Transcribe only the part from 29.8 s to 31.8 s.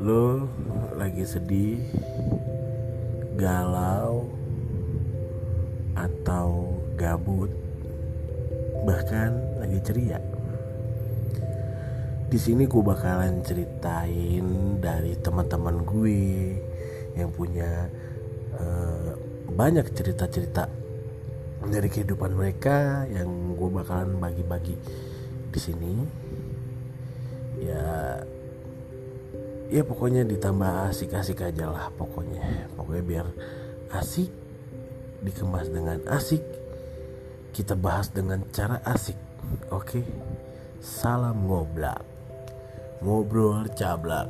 pokoknya ditambah asik-asik aja